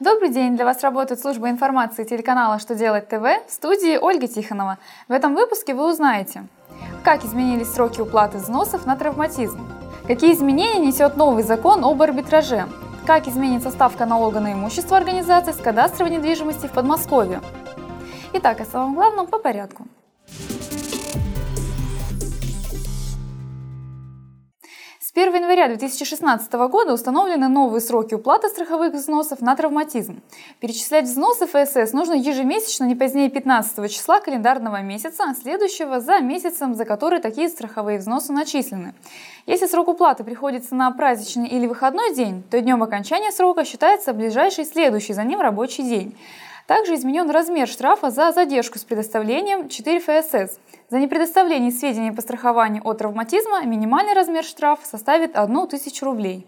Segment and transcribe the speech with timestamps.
[0.00, 0.56] Добрый день!
[0.56, 4.78] Для вас работает служба информации телеканала «Что делать ТВ» в студии Ольга Тихонова.
[5.06, 6.44] В этом выпуске вы узнаете,
[7.04, 9.60] как изменились сроки уплаты взносов на травматизм,
[10.06, 12.66] какие изменения несет новый закон об арбитраже,
[13.06, 17.40] как изменится ставка налога на имущество организаций с кадастровой недвижимости в Подмосковье.
[18.32, 19.86] Итак, о самом главном по порядку.
[25.04, 30.22] С 1 января 2016 года установлены новые сроки уплаты страховых взносов на травматизм.
[30.60, 36.84] Перечислять взносы ФСС нужно ежемесячно не позднее 15 числа календарного месяца, следующего за месяцем, за
[36.84, 38.94] который такие страховые взносы начислены.
[39.46, 44.64] Если срок уплаты приходится на праздничный или выходной день, то днем окончания срока считается ближайший
[44.64, 46.16] следующий за ним рабочий день.
[46.72, 50.58] Также изменен размер штрафа за задержку с предоставлением 4 ФСС.
[50.88, 56.46] За непредоставление сведений по страхованию от травматизма минимальный размер штрафа составит 1 тысячу рублей.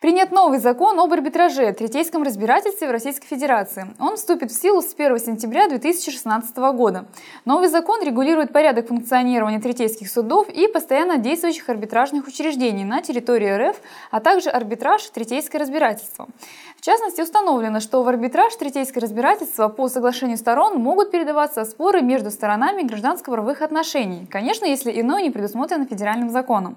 [0.00, 3.88] Принят новый закон об арбитраже, третейском разбирательстве в Российской Федерации.
[3.98, 7.06] Он вступит в силу с 1 сентября 2016 года.
[7.44, 13.80] Новый закон регулирует порядок функционирования третейских судов и постоянно действующих арбитражных учреждений на территории РФ,
[14.12, 16.28] а также арбитраж, третейское разбирательство.
[16.76, 22.30] В частности, установлено, что в арбитраж, третейское разбирательство по соглашению сторон могут передаваться споры между
[22.30, 26.76] сторонами гражданско-правовых отношений, конечно, если иное не предусмотрено федеральным законом.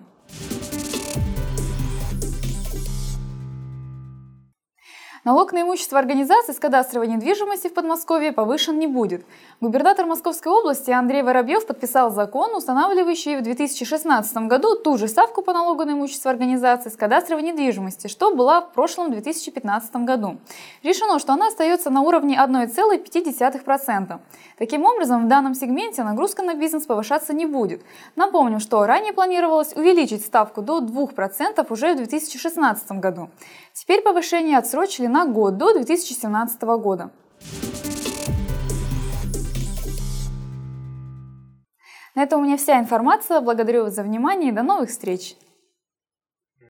[5.24, 9.24] Налог на имущество организаций с кадастровой недвижимости в Подмосковье повышен не будет.
[9.60, 15.54] Губернатор Московской области Андрей Воробьев подписал закон, устанавливающий в 2016 году ту же ставку по
[15.54, 20.38] налогу на имущество организаций с кадастровой недвижимости, что была в прошлом 2015 году.
[20.82, 24.20] Решено, что она остается на уровне 1,5%.
[24.62, 27.82] Таким образом, в данном сегменте нагрузка на бизнес повышаться не будет.
[28.16, 33.32] Напомним, что ранее планировалось увеличить ставку до 2% уже в 2016 году.
[33.74, 37.10] Теперь повышение отсрочили на год до 2017 года.
[42.14, 43.42] На этом у меня вся информация.
[43.42, 45.38] Благодарю вас за внимание и до новых встреч!